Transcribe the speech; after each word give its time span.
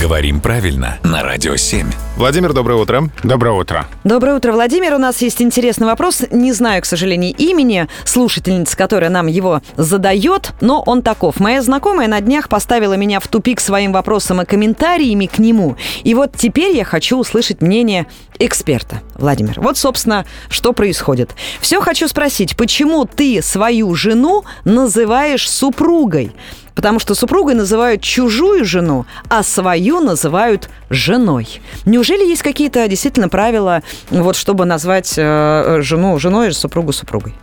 Говорим 0.00 0.40
правильно 0.40 0.98
на 1.04 1.22
Радио 1.22 1.56
7. 1.56 1.86
Владимир, 2.16 2.54
доброе 2.54 2.80
утро. 2.80 3.10
Доброе 3.22 3.52
утро. 3.52 3.86
Доброе 4.02 4.36
утро, 4.36 4.52
Владимир. 4.52 4.94
У 4.94 4.98
нас 4.98 5.20
есть 5.20 5.42
интересный 5.42 5.86
вопрос. 5.86 6.22
Не 6.30 6.52
знаю, 6.54 6.80
к 6.80 6.86
сожалению, 6.86 7.34
имени 7.36 7.86
слушательницы, 8.04 8.78
которая 8.78 9.10
нам 9.10 9.26
его 9.26 9.60
задает, 9.76 10.52
но 10.62 10.82
он 10.82 11.02
таков. 11.02 11.38
Моя 11.38 11.60
знакомая 11.60 12.08
на 12.08 12.22
днях 12.22 12.48
поставила 12.48 12.94
меня 12.94 13.20
в 13.20 13.28
тупик 13.28 13.60
своим 13.60 13.92
вопросом 13.92 14.40
и 14.40 14.46
комментариями 14.46 15.26
к 15.26 15.38
нему. 15.38 15.76
И 16.02 16.14
вот 16.14 16.32
теперь 16.34 16.74
я 16.74 16.84
хочу 16.84 17.18
услышать 17.18 17.60
мнение 17.60 18.06
эксперта. 18.38 19.02
Владимир, 19.16 19.60
вот, 19.60 19.76
собственно, 19.76 20.24
что 20.48 20.72
происходит. 20.72 21.34
Все 21.60 21.78
хочу 21.82 22.08
спросить, 22.08 22.56
почему 22.56 23.04
ты 23.04 23.42
свою 23.42 23.94
жену 23.94 24.44
называешь 24.64 25.48
супругой? 25.48 26.32
Потому 26.74 26.98
что 26.98 27.14
супругой 27.14 27.54
называют 27.54 28.02
чужую 28.02 28.64
жену, 28.64 29.06
а 29.28 29.42
свою 29.42 30.00
называют 30.00 30.70
женой. 30.88 31.60
Неужели 31.84 32.24
есть 32.24 32.42
какие-то 32.42 32.86
действительно 32.88 33.28
правила, 33.28 33.82
вот, 34.10 34.36
чтобы 34.36 34.64
назвать 34.64 35.14
э, 35.16 35.78
жену 35.82 36.18
женой, 36.18 36.52
супругу 36.52 36.92
супругой? 36.92 37.34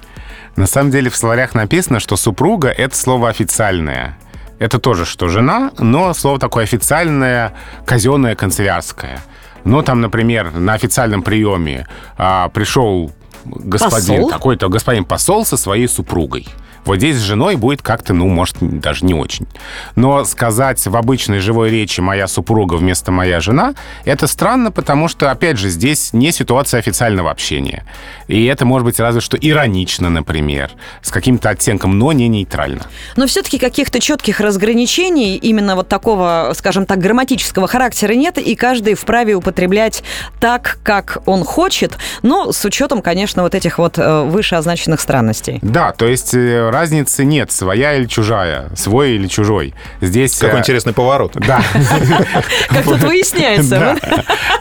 На 0.56 0.66
самом 0.66 0.92
деле 0.92 1.10
в 1.10 1.16
словарях 1.16 1.54
написано, 1.54 2.00
что 2.00 2.16
супруга— 2.16 2.70
это 2.78 2.96
слово 2.96 3.30
официальное. 3.30 4.18
Это 4.60 4.80
тоже 4.80 5.06
что 5.06 5.28
жена, 5.28 5.72
но 5.78 6.14
слово 6.16 6.40
такое 6.40 6.64
официальное, 6.64 7.54
казенное, 7.86 8.36
канцелярское. 8.36 9.20
Ну, 9.64 9.84
там, 9.84 10.02
например, 10.02 10.52
на 10.52 10.74
официальном 10.74 11.22
приеме 11.22 11.86
а, 12.18 12.50
пришел 12.50 13.12
господин, 13.56 14.24
Посол? 14.24 14.30
какой-то 14.30 14.70
господин 14.70 15.06
посол 15.06 15.46
со 15.46 15.58
своей 15.58 15.88
супругой. 15.88 16.48
Вот 16.88 17.00
здесь 17.00 17.18
с 17.18 17.22
женой 17.22 17.58
будет 17.58 17.82
как-то, 17.82 18.14
ну, 18.14 18.28
может, 18.30 18.56
даже 18.62 19.04
не 19.04 19.14
очень. 19.14 19.46
Но 19.96 20.24
сказать 20.24 20.88
в 20.88 20.96
обычной 20.96 21.40
живой 21.40 21.70
речи 21.70 22.00
«моя 22.00 22.28
супруга» 22.28 22.76
вместо 22.76 23.12
«моя 23.12 23.42
жена»— 23.42 23.74
это 24.06 24.26
странно, 24.26 24.72
потому 24.72 25.10
что, 25.10 25.30
опять 25.30 25.58
же, 25.58 25.68
здесь 25.68 26.14
не 26.14 26.32
ситуация 26.32 26.80
официального 26.80 27.30
общения. 27.30 27.84
И 28.30 28.46
это 28.46 28.64
может 28.64 28.86
быть 28.86 29.02
разве 29.02 29.20
что 29.20 29.36
иронично, 29.36 30.10
например, 30.10 30.72
с 31.02 31.12
каким-то 31.12 31.50
оттенком, 31.50 32.00
но 32.00 32.14
не 32.14 32.30
нейтрально. 32.30 32.84
Но 33.18 33.28
все-таки 33.28 33.58
каких-то 33.60 34.00
четких 34.00 34.40
разграничений 34.40 35.36
именно 35.36 35.76
вот 35.76 35.90
такого, 35.90 36.54
скажем 36.56 36.86
так, 36.86 37.00
грамматического 37.00 37.68
характера 37.68 38.14
нет, 38.14 38.38
и 38.38 38.56
каждый 38.56 38.94
вправе 38.94 39.36
употреблять 39.36 40.04
так, 40.40 40.80
как 40.84 41.22
он 41.26 41.44
хочет, 41.44 41.98
но 42.22 42.54
с 42.54 42.64
учетом, 42.64 43.02
конечно, 43.02 43.37
вот 43.44 43.56
этих 43.56 43.78
вот 43.78 43.98
э, 43.98 44.24
вышеозначенных 44.24 45.00
странностей. 45.02 45.60
Да, 45.62 45.92
то 45.92 46.06
есть 46.08 46.34
э, 46.34 46.70
разницы 46.70 47.26
нет, 47.26 47.52
своя 47.52 47.96
или 47.96 48.06
чужая, 48.06 48.70
свой 48.76 49.12
или 49.12 49.28
чужой. 49.28 49.74
Здесь... 50.02 50.38
Какой 50.38 50.58
э, 50.58 50.60
интересный 50.60 50.94
поворот. 50.94 51.34
Да. 51.36 51.62
Как 52.70 52.84
тут 52.84 53.04
выясняется. 53.04 53.98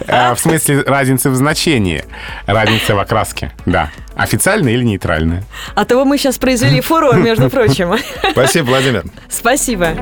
Э, 0.06 0.34
В 0.34 0.38
смысле 0.40 0.82
разницы 0.82 1.30
в 1.30 1.34
значении, 1.36 2.04
разница 2.46 2.94
в 2.94 2.98
окраске, 2.98 3.52
да. 3.66 3.90
Официальная 4.16 4.72
или 4.72 4.82
нейтральная. 4.82 5.44
А 5.74 5.84
того 5.84 6.04
мы 6.04 6.16
сейчас 6.18 6.38
произвели 6.38 6.80
фурор, 6.80 7.16
между 7.18 7.50
прочим. 7.50 7.94
Спасибо, 8.32 8.66
Владимир. 8.66 9.04
Спасибо. 9.28 9.94